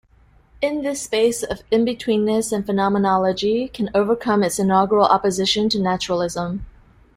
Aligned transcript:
In 0.63 0.81
this 0.81 1.03
space 1.03 1.43
of 1.43 1.61
in-betweenness 1.69 2.65
phenomenology 2.65 3.67
can 3.67 3.91
overcome 3.93 4.41
its 4.41 4.57
inaugural 4.57 5.05
opposition 5.05 5.69
to 5.69 5.79
naturalism. 5.79 6.65